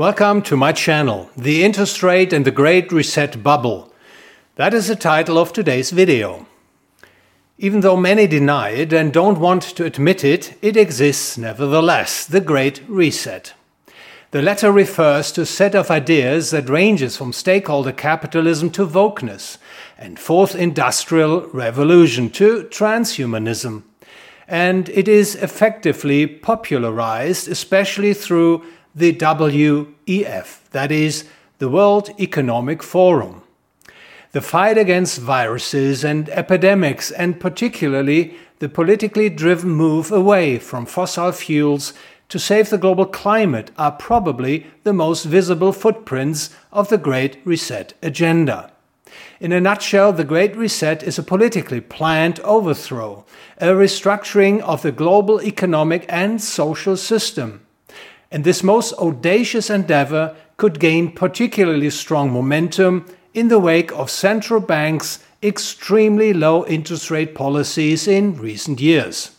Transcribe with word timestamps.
Welcome 0.00 0.40
to 0.44 0.56
my 0.56 0.72
channel, 0.72 1.28
The 1.36 1.62
Interest 1.62 2.02
Rate 2.02 2.32
and 2.32 2.46
the 2.46 2.50
Great 2.50 2.90
Reset 2.90 3.42
Bubble. 3.42 3.92
That 4.56 4.72
is 4.72 4.88
the 4.88 4.96
title 4.96 5.36
of 5.36 5.52
today's 5.52 5.90
video. 5.90 6.46
Even 7.58 7.80
though 7.80 7.98
many 7.98 8.26
deny 8.26 8.70
it 8.70 8.94
and 8.94 9.12
don't 9.12 9.38
want 9.38 9.62
to 9.62 9.84
admit 9.84 10.24
it, 10.24 10.56
it 10.62 10.74
exists 10.74 11.36
nevertheless, 11.36 12.24
the 12.24 12.40
Great 12.40 12.80
Reset. 12.88 13.52
The 14.30 14.40
latter 14.40 14.72
refers 14.72 15.32
to 15.32 15.42
a 15.42 15.44
set 15.44 15.74
of 15.74 15.90
ideas 15.90 16.50
that 16.50 16.70
ranges 16.70 17.18
from 17.18 17.34
stakeholder 17.34 17.92
capitalism 17.92 18.70
to 18.70 18.86
wokeness, 18.86 19.58
and 19.98 20.18
fourth 20.18 20.54
industrial 20.54 21.46
revolution 21.48 22.30
to 22.30 22.62
transhumanism. 22.70 23.82
And 24.48 24.88
it 24.88 25.08
is 25.08 25.36
effectively 25.36 26.26
popularized, 26.26 27.48
especially 27.48 28.14
through 28.14 28.64
the 28.94 29.12
WEF, 29.12 30.68
that 30.70 30.90
is, 30.90 31.24
the 31.58 31.68
World 31.68 32.10
Economic 32.18 32.82
Forum. 32.82 33.42
The 34.32 34.40
fight 34.40 34.78
against 34.78 35.20
viruses 35.20 36.04
and 36.04 36.28
epidemics, 36.30 37.10
and 37.10 37.38
particularly 37.38 38.34
the 38.58 38.68
politically 38.68 39.28
driven 39.28 39.70
move 39.70 40.10
away 40.10 40.58
from 40.58 40.86
fossil 40.86 41.32
fuels 41.32 41.92
to 42.28 42.38
save 42.38 42.70
the 42.70 42.78
global 42.78 43.06
climate, 43.06 43.70
are 43.76 43.92
probably 43.92 44.66
the 44.84 44.92
most 44.92 45.24
visible 45.24 45.72
footprints 45.72 46.50
of 46.72 46.88
the 46.88 46.98
Great 46.98 47.38
Reset 47.44 47.94
agenda. 48.02 48.72
In 49.40 49.52
a 49.52 49.60
nutshell, 49.60 50.12
the 50.12 50.24
Great 50.24 50.56
Reset 50.56 51.02
is 51.02 51.18
a 51.18 51.22
politically 51.22 51.80
planned 51.80 52.40
overthrow, 52.40 53.24
a 53.58 53.68
restructuring 53.68 54.60
of 54.60 54.82
the 54.82 54.92
global 54.92 55.42
economic 55.42 56.06
and 56.08 56.40
social 56.40 56.96
system 56.96 57.66
and 58.30 58.44
this 58.44 58.62
most 58.62 58.92
audacious 58.94 59.70
endeavor 59.70 60.36
could 60.56 60.78
gain 60.78 61.10
particularly 61.12 61.90
strong 61.90 62.30
momentum 62.30 63.06
in 63.34 63.48
the 63.48 63.58
wake 63.58 63.92
of 63.92 64.10
central 64.10 64.60
banks' 64.60 65.18
extremely 65.42 66.32
low 66.32 66.66
interest 66.66 67.10
rate 67.10 67.34
policies 67.34 68.06
in 68.06 68.36
recent 68.36 68.80
years. 68.80 69.32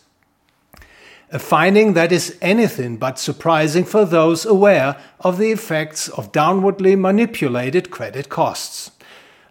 A 1.30 1.38
finding 1.38 1.94
that 1.94 2.12
is 2.12 2.36
anything 2.42 2.98
but 2.98 3.18
surprising 3.18 3.84
for 3.84 4.04
those 4.04 4.44
aware 4.44 4.98
of 5.20 5.38
the 5.38 5.50
effects 5.50 6.08
of 6.08 6.32
downwardly 6.32 6.98
manipulated 6.98 7.90
credit 7.90 8.28
costs. 8.28 8.90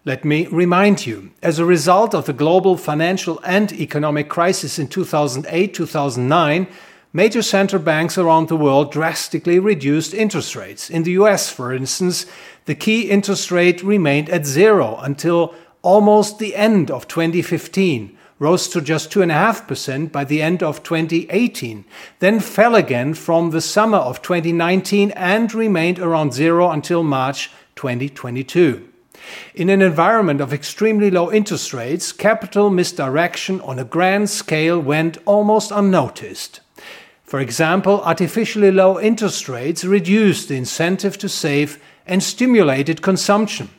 Let 0.04 0.24
me 0.24 0.46
remind 0.46 1.06
you, 1.06 1.30
as 1.42 1.58
a 1.58 1.64
result 1.64 2.14
of 2.14 2.26
the 2.26 2.32
global 2.32 2.76
financial 2.76 3.40
and 3.44 3.72
economic 3.72 4.28
crisis 4.28 4.78
in 4.78 4.88
2008 4.88 5.74
2009, 5.74 6.68
major 7.12 7.42
central 7.42 7.82
banks 7.82 8.16
around 8.16 8.48
the 8.48 8.56
world 8.56 8.90
drastically 8.90 9.58
reduced 9.58 10.14
interest 10.14 10.56
rates. 10.56 10.88
In 10.88 11.02
the 11.02 11.12
US, 11.12 11.50
for 11.50 11.72
instance, 11.72 12.26
the 12.64 12.74
key 12.74 13.10
interest 13.10 13.50
rate 13.50 13.82
remained 13.82 14.30
at 14.30 14.46
zero 14.46 14.96
until 14.96 15.54
almost 15.82 16.38
the 16.38 16.56
end 16.56 16.90
of 16.90 17.08
2015, 17.08 18.16
rose 18.38 18.68
to 18.68 18.80
just 18.80 19.10
2.5% 19.10 20.10
by 20.10 20.24
the 20.24 20.40
end 20.40 20.62
of 20.62 20.82
2018, 20.82 21.84
then 22.20 22.40
fell 22.40 22.74
again 22.74 23.14
from 23.14 23.50
the 23.50 23.60
summer 23.60 23.98
of 23.98 24.22
2019 24.22 25.10
and 25.12 25.54
remained 25.54 25.98
around 25.98 26.32
zero 26.32 26.70
until 26.70 27.02
March 27.02 27.50
2022. 27.76 28.88
In 29.54 29.68
an 29.68 29.82
environment 29.82 30.40
of 30.40 30.52
extremely 30.52 31.10
low 31.10 31.30
interest 31.30 31.72
rates, 31.72 32.10
capital 32.10 32.70
misdirection 32.70 33.60
on 33.60 33.78
a 33.78 33.84
grand 33.84 34.30
scale 34.30 34.80
went 34.80 35.18
almost 35.26 35.70
unnoticed. 35.70 36.60
For 37.32 37.40
example, 37.40 38.02
artificially 38.02 38.70
low 38.70 39.00
interest 39.00 39.48
rates 39.48 39.84
reduced 39.84 40.48
the 40.50 40.56
incentive 40.58 41.16
to 41.16 41.30
save 41.30 41.82
and 42.06 42.22
stimulated 42.22 43.00
consumption. 43.00 43.70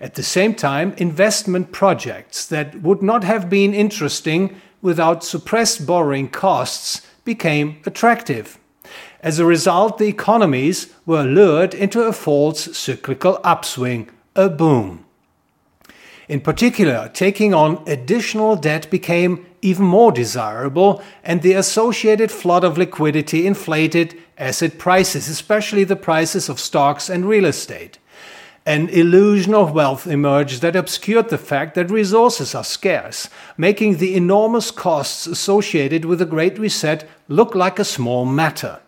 At 0.00 0.14
the 0.14 0.22
same 0.22 0.54
time, 0.54 0.94
investment 0.96 1.72
projects 1.72 2.46
that 2.46 2.80
would 2.80 3.02
not 3.02 3.22
have 3.22 3.50
been 3.50 3.74
interesting 3.74 4.56
without 4.80 5.22
suppressed 5.22 5.86
borrowing 5.86 6.30
costs 6.30 7.06
became 7.26 7.82
attractive. 7.84 8.58
As 9.20 9.38
a 9.38 9.44
result, 9.44 9.98
the 9.98 10.08
economies 10.08 10.90
were 11.04 11.22
lured 11.22 11.74
into 11.74 12.00
a 12.00 12.14
false 12.14 12.78
cyclical 12.78 13.40
upswing, 13.44 14.08
a 14.34 14.48
boom. 14.48 15.05
In 16.28 16.40
particular, 16.40 17.08
taking 17.12 17.54
on 17.54 17.82
additional 17.86 18.56
debt 18.56 18.90
became 18.90 19.46
even 19.62 19.84
more 19.84 20.10
desirable, 20.10 21.02
and 21.22 21.40
the 21.42 21.52
associated 21.52 22.32
flood 22.32 22.64
of 22.64 22.76
liquidity 22.76 23.46
inflated 23.46 24.18
asset 24.36 24.76
prices, 24.78 25.28
especially 25.28 25.84
the 25.84 25.96
prices 25.96 26.48
of 26.48 26.60
stocks 26.60 27.08
and 27.08 27.28
real 27.28 27.44
estate. 27.44 27.98
An 28.66 28.88
illusion 28.88 29.54
of 29.54 29.72
wealth 29.72 30.08
emerged 30.08 30.60
that 30.62 30.74
obscured 30.74 31.28
the 31.28 31.38
fact 31.38 31.76
that 31.76 31.88
resources 31.88 32.52
are 32.52 32.64
scarce, 32.64 33.28
making 33.56 33.98
the 33.98 34.16
enormous 34.16 34.72
costs 34.72 35.28
associated 35.28 36.04
with 36.04 36.18
the 36.18 36.26
Great 36.26 36.58
Reset 36.58 37.08
look 37.28 37.54
like 37.54 37.78
a 37.78 37.84
small 37.84 38.26
matter. 38.26 38.80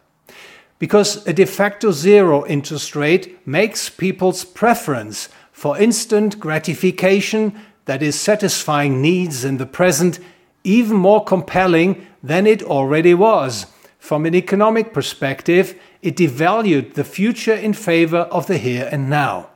Because 0.81 1.25
a 1.29 1.33
de 1.33 1.47
facto 1.47 1.93
zero 1.93 2.45
interest 2.47 2.97
rate 2.97 3.47
makes 3.47 3.89
people's 3.89 4.45
preference 4.45 5.29
for 5.59 5.77
instant 5.77 6.39
gratification 6.39 7.53
that 7.87 8.01
is 8.01 8.15
satisfying 8.15 9.03
needs 9.03 9.45
in 9.45 9.57
the 9.57 9.67
present 9.67 10.21
even 10.63 10.97
more 10.97 11.25
compelling 11.25 12.07
than 12.23 12.47
it 12.47 12.63
already 12.63 13.13
was. 13.13 13.67
From 13.99 14.25
an 14.25 14.37
economic 14.37 14.93
perspective, 14.93 15.75
it 16.01 16.15
devalued 16.15 16.95
the 16.95 17.03
future 17.03 17.55
in 17.55 17.73
favor 17.73 18.29
of 18.31 18.47
the 18.47 18.57
here 18.57 18.89
and 18.93 19.11
now. 19.11 19.49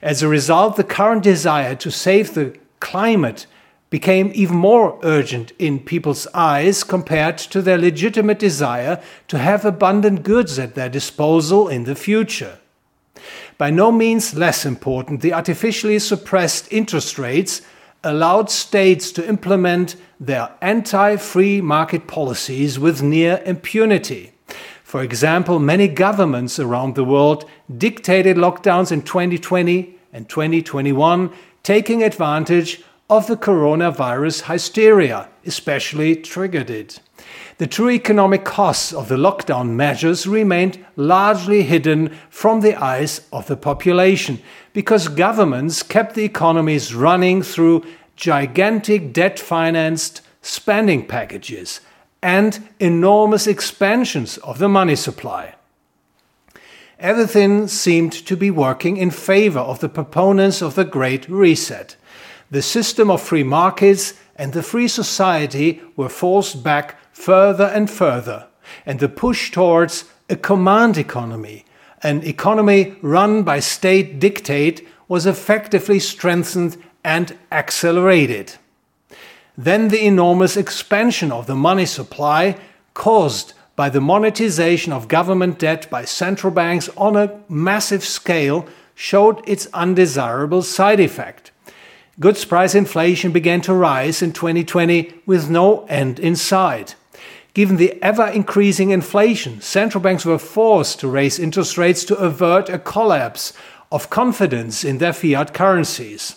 As 0.00 0.22
a 0.22 0.28
result, 0.28 0.76
the 0.76 0.84
current 0.84 1.24
desire 1.24 1.74
to 1.74 1.90
save 1.90 2.34
the 2.34 2.56
climate 2.78 3.48
became 3.90 4.30
even 4.36 4.56
more 4.56 5.00
urgent 5.02 5.50
in 5.58 5.80
people's 5.80 6.28
eyes 6.32 6.84
compared 6.84 7.38
to 7.38 7.60
their 7.60 7.78
legitimate 7.78 8.38
desire 8.38 9.02
to 9.26 9.38
have 9.38 9.64
abundant 9.64 10.22
goods 10.22 10.60
at 10.60 10.76
their 10.76 10.88
disposal 10.88 11.66
in 11.66 11.82
the 11.82 11.96
future. 11.96 12.60
By 13.56 13.70
no 13.70 13.92
means 13.92 14.34
less 14.34 14.66
important, 14.66 15.20
the 15.20 15.32
artificially 15.32 15.98
suppressed 15.98 16.72
interest 16.72 17.18
rates 17.18 17.62
allowed 18.02 18.50
states 18.50 19.12
to 19.12 19.28
implement 19.28 19.96
their 20.18 20.50
anti 20.60 21.16
free 21.16 21.60
market 21.60 22.06
policies 22.06 22.78
with 22.78 23.02
near 23.02 23.42
impunity. 23.46 24.32
For 24.82 25.02
example, 25.02 25.58
many 25.58 25.88
governments 25.88 26.58
around 26.58 26.94
the 26.94 27.04
world 27.04 27.48
dictated 27.76 28.36
lockdowns 28.36 28.92
in 28.92 29.02
2020 29.02 29.98
and 30.12 30.28
2021, 30.28 31.32
taking 31.62 32.02
advantage 32.02 32.82
of 33.08 33.26
the 33.26 33.36
coronavirus 33.36 34.44
hysteria, 34.44 35.28
especially 35.44 36.16
triggered 36.16 36.70
it. 36.70 37.00
The 37.58 37.66
true 37.66 37.90
economic 37.90 38.44
costs 38.44 38.92
of 38.92 39.08
the 39.08 39.16
lockdown 39.16 39.70
measures 39.70 40.26
remained 40.26 40.84
largely 40.96 41.62
hidden 41.62 42.16
from 42.28 42.60
the 42.60 42.74
eyes 42.74 43.26
of 43.32 43.46
the 43.46 43.56
population 43.56 44.40
because 44.72 45.08
governments 45.08 45.82
kept 45.82 46.14
the 46.14 46.24
economies 46.24 46.94
running 46.94 47.42
through 47.42 47.84
gigantic 48.16 49.12
debt 49.12 49.38
financed 49.38 50.20
spending 50.42 51.06
packages 51.06 51.80
and 52.22 52.68
enormous 52.80 53.46
expansions 53.46 54.38
of 54.38 54.58
the 54.58 54.68
money 54.68 54.96
supply. 54.96 55.54
Everything 56.98 57.68
seemed 57.68 58.12
to 58.12 58.36
be 58.36 58.50
working 58.50 58.96
in 58.96 59.10
favor 59.10 59.60
of 59.60 59.80
the 59.80 59.88
proponents 59.88 60.62
of 60.62 60.74
the 60.74 60.84
Great 60.84 61.28
Reset. 61.28 61.96
The 62.54 62.62
system 62.62 63.10
of 63.10 63.20
free 63.20 63.42
markets 63.42 64.14
and 64.36 64.52
the 64.52 64.62
free 64.62 64.86
society 64.86 65.82
were 65.96 66.08
forced 66.08 66.62
back 66.62 66.96
further 67.12 67.64
and 67.64 67.90
further, 67.90 68.46
and 68.86 69.00
the 69.00 69.08
push 69.08 69.50
towards 69.50 70.04
a 70.30 70.36
command 70.36 70.96
economy, 70.96 71.64
an 72.04 72.22
economy 72.22 72.94
run 73.02 73.42
by 73.42 73.58
state 73.58 74.20
dictate, 74.20 74.86
was 75.08 75.26
effectively 75.26 75.98
strengthened 75.98 76.76
and 77.02 77.36
accelerated. 77.50 78.54
Then 79.58 79.88
the 79.88 80.06
enormous 80.06 80.56
expansion 80.56 81.32
of 81.32 81.48
the 81.48 81.56
money 81.56 81.86
supply 81.86 82.56
caused 82.94 83.52
by 83.74 83.88
the 83.88 84.00
monetization 84.00 84.92
of 84.92 85.08
government 85.08 85.58
debt 85.58 85.90
by 85.90 86.04
central 86.04 86.52
banks 86.52 86.88
on 86.96 87.16
a 87.16 87.36
massive 87.48 88.04
scale 88.04 88.68
showed 88.94 89.42
its 89.44 89.66
undesirable 89.74 90.62
side 90.62 91.00
effect. 91.00 91.50
Goods 92.20 92.44
price 92.44 92.76
inflation 92.76 93.32
began 93.32 93.60
to 93.62 93.74
rise 93.74 94.22
in 94.22 94.32
2020 94.32 95.22
with 95.26 95.50
no 95.50 95.84
end 95.86 96.20
in 96.20 96.36
sight. 96.36 96.94
Given 97.54 97.76
the 97.76 98.00
ever 98.02 98.26
increasing 98.26 98.90
inflation, 98.90 99.60
central 99.60 100.00
banks 100.00 100.24
were 100.24 100.38
forced 100.38 101.00
to 101.00 101.08
raise 101.08 101.40
interest 101.40 101.76
rates 101.76 102.04
to 102.04 102.16
avert 102.16 102.68
a 102.68 102.78
collapse 102.78 103.52
of 103.90 104.10
confidence 104.10 104.84
in 104.84 104.98
their 104.98 105.12
fiat 105.12 105.52
currencies. 105.54 106.36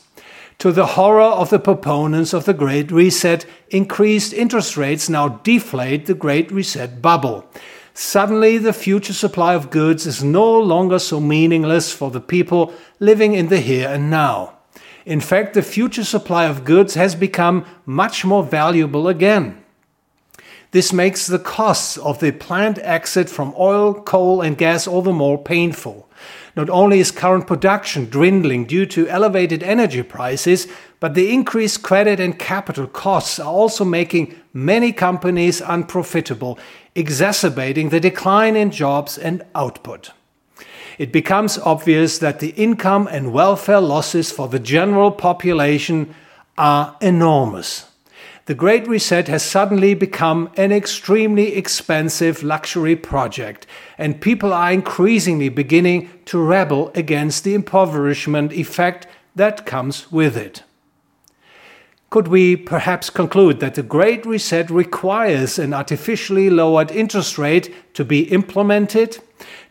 To 0.59 0.71
the 0.71 0.88
horror 0.88 1.21
of 1.21 1.51
the 1.51 1.59
proponents 1.59 2.33
of 2.33 2.45
the 2.45 2.56
Great 2.56 2.91
Reset, 2.91 3.45
increased 3.69 4.33
interest 4.33 4.77
rates 4.77 5.07
now 5.07 5.27
deflate 5.44 6.07
the 6.07 6.15
Great 6.15 6.51
Reset 6.51 7.03
bubble. 7.03 7.47
suddenly 7.94 8.59
the 8.59 8.73
future 8.73 9.13
supply 9.13 9.56
of 9.56 9.71
goods 9.71 10.06
is 10.06 10.23
no 10.23 10.59
longer 10.59 11.00
so 11.00 11.19
meaningless 11.19 11.91
for 11.91 12.12
the 12.12 12.21
people 12.21 12.71
living 13.00 13.33
in 13.33 13.47
the 13.47 13.59
here 13.59 13.89
and 13.89 14.12
now. 14.12 14.56
In 15.07 15.21
fact, 15.21 15.54
the 15.54 15.62
future 15.62 16.04
supply 16.04 16.48
of 16.48 16.65
goods 16.65 16.95
has 16.95 17.15
become 17.15 17.65
much 17.86 18.25
more 18.25 18.44
valuable 18.44 19.07
again. 19.07 19.63
This 20.71 20.92
makes 20.92 21.25
the 21.25 21.39
costs 21.39 21.95
of 21.95 22.19
the 22.19 22.33
planned 22.33 22.80
exit 22.80 23.30
from 23.30 23.54
oil, 23.57 23.94
coal, 23.94 24.42
and 24.42 24.57
gas 24.57 24.86
all 24.86 25.01
the 25.01 25.13
more 25.13 25.42
painful. 25.42 26.09
Not 26.57 26.69
only 26.69 27.00
is 27.00 27.12
current 27.12 27.48
production 27.48 28.09
dwindling 28.09 28.65
due 28.65 28.86
to 28.88 29.07
elevated 29.07 29.63
energy 29.63 30.04
prices, 30.04 30.68
but 31.00 31.13
the 31.13 31.31
increased 31.31 31.83
credit 31.83 32.19
and 32.19 32.38
capital 32.38 32.86
costs 32.86 33.39
are 33.39 33.54
also 33.54 33.86
making 33.86 34.36
many 34.51 34.92
companies 34.92 35.62
unprofitable, 35.62 36.59
exacerbating 36.95 37.89
the 37.89 38.01
decline 38.01 38.57
in 38.57 38.71
jobs 38.71 39.18
and 39.18 39.42
output. 39.56 40.12
It 40.97 41.11
becomes 41.11 41.57
obvious 41.59 42.17
that 42.19 42.39
the 42.39 42.49
income 42.49 43.07
and 43.11 43.31
welfare 43.31 43.81
losses 43.81 44.31
for 44.31 44.47
the 44.47 44.59
general 44.59 45.11
population 45.11 46.13
are 46.57 46.97
enormous 47.01 47.88
the 48.47 48.55
Great 48.55 48.88
Reset 48.88 49.27
has 49.27 49.44
suddenly 49.44 49.94
become 49.94 50.49
an 50.55 50.71
extremely 50.71 51.55
expensive 51.55 52.44
luxury 52.44 52.95
project, 52.95 53.67
and 53.97 54.21
people 54.21 54.53
are 54.53 54.71
increasingly 54.71 55.49
beginning 55.49 56.09
to 56.27 56.39
rebel 56.39 56.89
against 56.95 57.44
the 57.44 57.53
impoverishment 57.53 58.53
effect 58.53 59.05
that 59.35 59.65
comes 59.65 60.09
with 60.13 60.38
it. 60.38 60.63
Could 62.09 62.29
we 62.29 62.55
perhaps 62.55 63.09
conclude 63.09 63.59
that 63.59 63.75
the 63.75 63.83
Great 63.83 64.25
Reset 64.25 64.69
requires 64.69 65.59
an 65.59 65.73
artificially 65.73 66.49
lowered 66.49 66.89
interest 66.89 67.38
rate 67.38 67.75
to 67.95 68.05
be 68.05 68.31
implemented? 68.31 69.17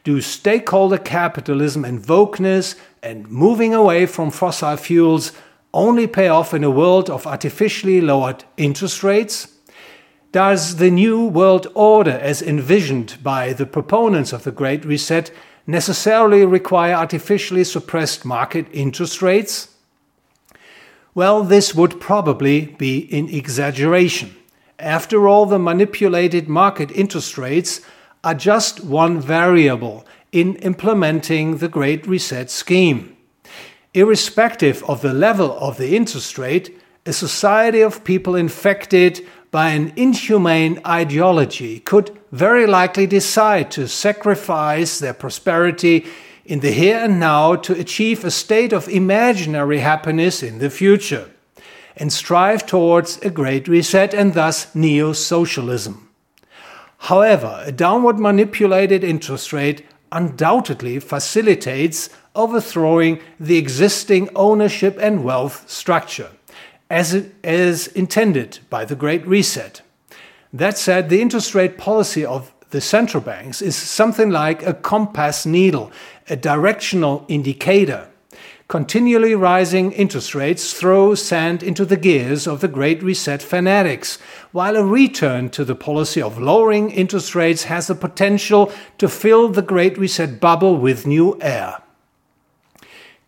Do 0.04 0.20
stakeholder 0.20 0.98
capitalism 0.98 1.84
and 1.84 2.02
wokeness 2.02 2.76
and 3.02 3.28
moving 3.28 3.74
away 3.74 4.06
from 4.06 4.30
fossil 4.30 4.76
fuels 4.76 5.32
only 5.74 6.06
pay 6.06 6.28
off 6.28 6.54
in 6.54 6.64
a 6.64 6.70
world 6.70 7.10
of 7.10 7.26
artificially 7.26 8.00
lowered 8.00 8.44
interest 8.56 9.02
rates? 9.02 9.48
Does 10.32 10.76
the 10.76 10.90
new 10.90 11.24
world 11.26 11.66
order, 11.74 12.10
as 12.10 12.42
envisioned 12.42 13.16
by 13.22 13.52
the 13.52 13.66
proponents 13.66 14.32
of 14.32 14.44
the 14.44 14.52
Great 14.52 14.84
Reset, 14.84 15.30
necessarily 15.66 16.44
require 16.44 16.94
artificially 16.94 17.64
suppressed 17.64 18.24
market 18.24 18.66
interest 18.72 19.22
rates? 19.22 19.68
Well, 21.14 21.42
this 21.42 21.74
would 21.74 22.00
probably 22.00 22.66
be 22.78 23.08
an 23.10 23.28
exaggeration. 23.30 24.36
After 24.78 25.26
all, 25.26 25.46
the 25.46 25.58
manipulated 25.58 26.48
market 26.48 26.90
interest 26.90 27.38
rates 27.38 27.80
are 28.26 28.34
just 28.34 28.82
one 28.82 29.20
variable 29.20 30.04
in 30.32 30.56
implementing 30.56 31.58
the 31.58 31.68
Great 31.68 32.04
Reset 32.08 32.50
scheme. 32.50 33.16
Irrespective 33.94 34.82
of 34.90 35.00
the 35.00 35.14
level 35.14 35.56
of 35.60 35.76
the 35.76 35.94
interest 35.94 36.36
rate, 36.36 36.76
a 37.06 37.12
society 37.12 37.82
of 37.82 38.02
people 38.02 38.34
infected 38.34 39.24
by 39.52 39.70
an 39.70 39.92
inhumane 39.94 40.80
ideology 40.84 41.78
could 41.78 42.18
very 42.32 42.66
likely 42.66 43.06
decide 43.06 43.70
to 43.70 43.86
sacrifice 43.86 44.98
their 44.98 45.14
prosperity 45.14 46.04
in 46.44 46.58
the 46.58 46.72
here 46.72 46.98
and 46.98 47.20
now 47.20 47.54
to 47.54 47.78
achieve 47.78 48.24
a 48.24 48.30
state 48.32 48.72
of 48.72 48.88
imaginary 48.88 49.78
happiness 49.78 50.42
in 50.42 50.58
the 50.58 50.68
future 50.68 51.30
and 51.96 52.12
strive 52.12 52.66
towards 52.66 53.18
a 53.18 53.30
great 53.30 53.68
reset 53.68 54.12
and 54.12 54.34
thus 54.34 54.74
neo 54.74 55.12
socialism. 55.12 56.05
However, 57.06 57.62
a 57.64 57.70
downward 57.70 58.18
manipulated 58.18 59.04
interest 59.04 59.52
rate 59.52 59.86
undoubtedly 60.10 60.98
facilitates 60.98 62.10
overthrowing 62.34 63.20
the 63.38 63.58
existing 63.58 64.28
ownership 64.34 64.98
and 65.00 65.22
wealth 65.22 65.70
structure, 65.70 66.30
as 66.90 67.14
it 67.14 67.32
is 67.44 67.86
intended 67.86 68.58
by 68.70 68.84
the 68.84 68.96
Great 68.96 69.24
Reset. 69.24 69.82
That 70.52 70.78
said, 70.78 71.08
the 71.08 71.22
interest 71.22 71.54
rate 71.54 71.78
policy 71.78 72.26
of 72.26 72.52
the 72.70 72.80
central 72.80 73.22
banks 73.22 73.62
is 73.62 73.76
something 73.76 74.30
like 74.30 74.66
a 74.66 74.74
compass 74.74 75.46
needle, 75.46 75.92
a 76.28 76.34
directional 76.34 77.24
indicator. 77.28 78.08
Continually 78.68 79.32
rising 79.32 79.92
interest 79.92 80.34
rates 80.34 80.72
throw 80.72 81.14
sand 81.14 81.62
into 81.62 81.84
the 81.84 81.96
gears 81.96 82.48
of 82.48 82.60
the 82.60 82.66
Great 82.66 83.00
Reset 83.00 83.40
fanatics, 83.40 84.18
while 84.50 84.74
a 84.74 84.84
return 84.84 85.50
to 85.50 85.64
the 85.64 85.76
policy 85.76 86.20
of 86.20 86.40
lowering 86.40 86.90
interest 86.90 87.36
rates 87.36 87.64
has 87.64 87.86
the 87.86 87.94
potential 87.94 88.72
to 88.98 89.08
fill 89.08 89.48
the 89.48 89.62
Great 89.62 89.96
Reset 89.96 90.40
bubble 90.40 90.76
with 90.76 91.06
new 91.06 91.38
air. 91.40 91.80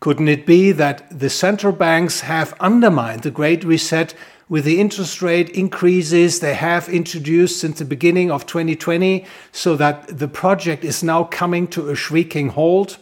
Couldn't 0.01 0.27
it 0.27 0.45
be 0.45 0.73
that 0.73 1.07
the 1.17 1.31
central 1.31 1.73
banks 1.73 2.23
have 2.23 2.53
undermined 2.59 3.23
the 3.23 3.31
Great 3.31 3.63
Reset 3.63 4.15
with 4.49 4.65
the 4.65 4.81
interest 4.81 5.23
rate 5.23 5.51
increases 5.51 6.41
they 6.41 6.55
have 6.55 6.89
introduced 6.89 7.61
since 7.61 7.79
the 7.79 7.85
beginning 7.85 8.33
of 8.33 8.45
2020 8.47 9.25
so 9.53 9.77
that 9.77 10.19
the 10.19 10.27
project 10.27 10.83
is 10.83 11.05
now 11.05 11.23
coming 11.23 11.69
to 11.69 11.91
a 11.91 11.95
shrieking 11.95 12.49
halt? 12.49 12.99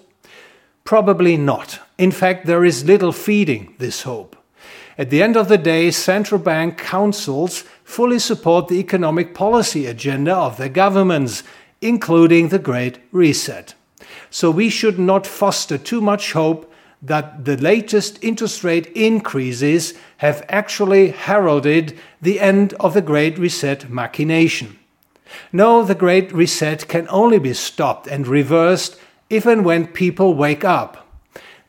Probably 0.86 1.36
not. 1.36 1.80
In 1.98 2.12
fact, 2.12 2.46
there 2.46 2.64
is 2.64 2.84
little 2.84 3.10
feeding 3.10 3.74
this 3.78 4.02
hope. 4.02 4.36
At 4.96 5.10
the 5.10 5.20
end 5.20 5.36
of 5.36 5.48
the 5.48 5.58
day, 5.58 5.90
central 5.90 6.40
bank 6.40 6.78
councils 6.78 7.64
fully 7.82 8.20
support 8.20 8.68
the 8.68 8.78
economic 8.78 9.34
policy 9.34 9.86
agenda 9.86 10.32
of 10.32 10.56
their 10.56 10.68
governments, 10.68 11.42
including 11.80 12.48
the 12.48 12.60
Great 12.60 13.00
Reset. 13.10 13.74
So 14.30 14.48
we 14.52 14.70
should 14.70 14.96
not 14.96 15.26
foster 15.26 15.76
too 15.76 16.00
much 16.00 16.32
hope 16.32 16.72
that 17.02 17.44
the 17.44 17.56
latest 17.56 18.22
interest 18.22 18.62
rate 18.62 18.86
increases 18.94 19.92
have 20.18 20.46
actually 20.48 21.10
heralded 21.10 21.98
the 22.22 22.38
end 22.38 22.74
of 22.74 22.94
the 22.94 23.02
Great 23.02 23.38
Reset 23.38 23.90
machination. 23.90 24.78
No, 25.52 25.82
the 25.82 25.96
Great 25.96 26.32
Reset 26.32 26.86
can 26.86 27.08
only 27.10 27.40
be 27.40 27.54
stopped 27.54 28.06
and 28.06 28.28
reversed 28.28 28.96
if 29.28 29.46
and 29.46 29.64
when 29.64 29.86
people 29.86 30.34
wake 30.34 30.64
up. 30.64 31.06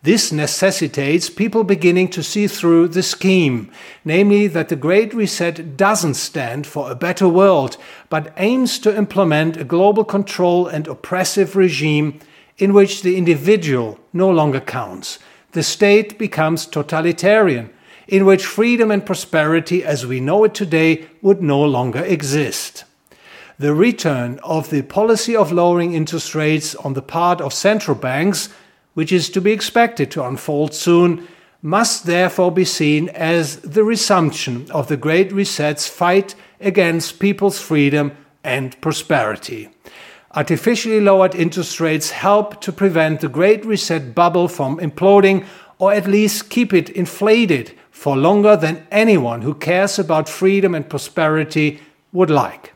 This 0.03 0.31
necessitates 0.31 1.29
people 1.29 1.63
beginning 1.63 2.09
to 2.09 2.23
see 2.23 2.47
through 2.47 2.89
the 2.89 3.03
scheme, 3.03 3.71
namely 4.05 4.47
that 4.47 4.69
the 4.69 4.75
Great 4.75 5.13
Reset 5.13 5.75
doesn't 5.75 6.13
stand 6.13 6.67
for 6.67 6.89
a 6.89 6.95
better 6.95 7.27
world, 7.27 7.77
but 8.09 8.33
aims 8.37 8.79
to 8.79 8.95
implement 8.95 9.57
a 9.57 9.63
global 9.63 10.05
control 10.05 10.67
and 10.67 10.87
oppressive 10.87 11.55
regime 11.55 12.19
in 12.57 12.73
which 12.73 13.01
the 13.01 13.17
individual 13.17 13.99
no 14.13 14.29
longer 14.29 14.59
counts. 14.61 15.19
The 15.51 15.63
state 15.63 16.17
becomes 16.17 16.65
totalitarian, 16.65 17.71
in 18.07 18.25
which 18.25 18.45
freedom 18.45 18.91
and 18.91 19.05
prosperity 19.05 19.83
as 19.83 20.05
we 20.05 20.19
know 20.19 20.43
it 20.43 20.53
today 20.53 21.07
would 21.21 21.41
no 21.41 21.61
longer 21.61 22.03
exist. 22.05 22.85
The 23.59 23.73
return 23.73 24.39
of 24.43 24.69
the 24.69 24.83
policy 24.83 25.35
of 25.35 25.51
lowering 25.51 25.93
interest 25.93 26.35
rates 26.35 26.75
on 26.75 26.93
the 26.93 27.01
part 27.01 27.41
of 27.41 27.53
central 27.53 27.97
banks, 27.97 28.49
which 28.93 29.11
is 29.11 29.31
to 29.31 29.41
be 29.41 29.51
expected 29.51 30.11
to 30.11 30.23
unfold 30.23 30.75
soon, 30.75 31.27
must 31.63 32.05
therefore 32.05 32.51
be 32.51 32.65
seen 32.65 33.09
as 33.09 33.57
the 33.61 33.83
resumption 33.83 34.69
of 34.69 34.89
the 34.89 34.97
Great 34.97 35.31
Reset's 35.33 35.87
fight 35.87 36.35
against 36.61 37.19
people's 37.19 37.59
freedom 37.59 38.11
and 38.43 38.79
prosperity. 38.79 39.69
Artificially 40.35 41.01
lowered 41.01 41.33
interest 41.33 41.79
rates 41.79 42.11
help 42.11 42.61
to 42.61 42.71
prevent 42.71 43.21
the 43.21 43.27
Great 43.27 43.65
Reset 43.65 44.13
bubble 44.13 44.47
from 44.47 44.77
imploding 44.77 45.43
or 45.79 45.91
at 45.91 46.05
least 46.05 46.51
keep 46.51 46.73
it 46.73 46.91
inflated 46.91 47.73
for 47.89 48.15
longer 48.15 48.55
than 48.55 48.85
anyone 48.91 49.41
who 49.41 49.55
cares 49.55 49.97
about 49.97 50.29
freedom 50.29 50.75
and 50.75 50.87
prosperity 50.87 51.79
would 52.11 52.29
like. 52.29 52.75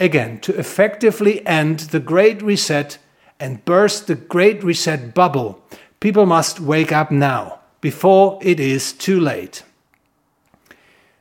Again, 0.00 0.40
to 0.40 0.58
effectively 0.58 1.46
end 1.46 1.80
the 1.80 2.00
Great 2.00 2.40
Reset 2.40 2.96
and 3.38 3.62
burst 3.66 4.06
the 4.06 4.14
Great 4.14 4.64
Reset 4.64 5.14
bubble, 5.14 5.62
people 6.00 6.24
must 6.24 6.58
wake 6.58 6.90
up 6.90 7.10
now, 7.10 7.60
before 7.82 8.38
it 8.40 8.58
is 8.58 8.94
too 8.94 9.20
late. 9.20 9.62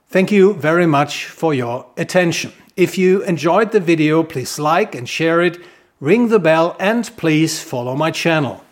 Thank 0.07 0.31
you 0.31 0.53
very 0.53 0.85
much 0.85 1.25
for 1.25 1.53
your 1.53 1.87
attention. 1.97 2.53
If 2.77 2.97
you 2.97 3.21
enjoyed 3.23 3.73
the 3.73 3.81
video, 3.81 4.23
please 4.23 4.57
like 4.57 4.95
and 4.95 5.07
share 5.07 5.41
it, 5.41 5.59
ring 5.99 6.29
the 6.29 6.39
bell, 6.39 6.77
and 6.79 7.05
please 7.17 7.61
follow 7.61 7.97
my 7.97 8.11
channel. 8.11 8.63